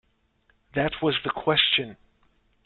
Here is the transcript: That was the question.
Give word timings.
That 0.73 0.93
was 1.03 1.13
the 1.23 1.29
question. 1.29 1.95